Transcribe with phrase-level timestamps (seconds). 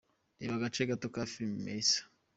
[0.39, 1.99] Reba agace gato ka filimi Melissa:.